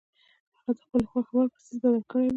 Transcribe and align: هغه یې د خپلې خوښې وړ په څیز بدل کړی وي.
هغه 0.57 0.71
یې 0.73 0.73
د 0.77 0.79
خپلې 0.85 1.05
خوښې 1.11 1.31
وړ 1.35 1.47
په 1.53 1.59
څیز 1.65 1.77
بدل 1.83 2.03
کړی 2.11 2.23
وي. 2.27 2.29